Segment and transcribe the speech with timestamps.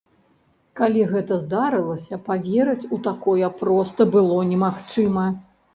[0.79, 5.33] Калі гэта здарылася, паверыць у такое проста было немагчыма.